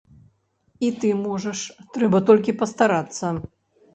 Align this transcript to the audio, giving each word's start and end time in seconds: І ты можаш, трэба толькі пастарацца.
І 0.85 0.89
ты 1.01 1.09
можаш, 1.25 1.59
трэба 1.97 2.21
толькі 2.31 2.57
пастарацца. 2.61 3.25